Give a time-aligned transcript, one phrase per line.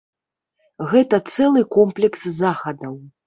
[0.93, 2.93] Гэта цэлы комплекс захадаў.